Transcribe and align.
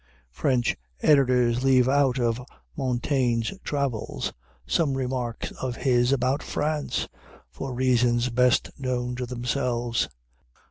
French 0.31 0.75
editors 1.03 1.63
leave 1.63 1.87
out 1.87 2.17
of 2.17 2.41
Montaigne's 2.75 3.53
"Travels" 3.63 4.33
some 4.65 4.95
remarks 4.97 5.51
of 5.51 5.75
his 5.75 6.11
about 6.11 6.41
France, 6.41 7.07
for 7.51 7.71
reasons 7.71 8.29
best 8.29 8.71
known 8.79 9.15
to 9.17 9.27
themselves. 9.27 10.09